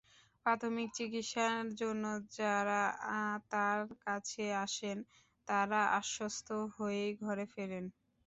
প্রাথমিক 0.45 0.89
চিকিৎসার 0.97 1.51
জন্য 1.81 2.03
যাঁরা 2.37 2.81
তাঁর 3.51 3.77
কাছে 4.05 4.43
আসেন, 4.63 4.97
তাঁরা 5.47 5.81
আশ্বস্ত 5.99 6.47
হয়েই 6.75 7.11
ঘরে 7.23 7.45
ফেরেন। 7.53 7.85